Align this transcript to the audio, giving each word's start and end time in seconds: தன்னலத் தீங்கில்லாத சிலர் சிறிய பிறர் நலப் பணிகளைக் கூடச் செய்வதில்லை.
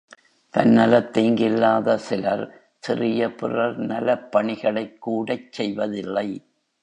தன்னலத் 0.53 1.11
தீங்கில்லாத 1.17 1.95
சிலர் 1.97 2.43
சிறிய 2.79 3.35
பிறர் 3.35 3.77
நலப் 3.83 4.31
பணிகளைக் 4.31 4.97
கூடச் 5.01 5.51
செய்வதில்லை. 5.51 6.27